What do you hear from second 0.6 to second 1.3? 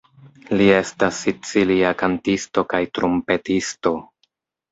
Li estas